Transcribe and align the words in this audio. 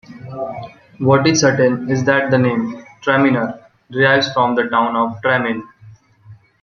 What 0.97 1.27
is 1.27 1.41
certain 1.41 1.91
is 1.91 2.03
that 2.05 2.31
the 2.31 2.37
name 2.39 2.83
"Traminer" 3.03 3.63
derives 3.91 4.33
from 4.33 4.55
the 4.55 4.63
town 4.63 4.95
of 4.95 5.21
Tramin. 5.21 5.61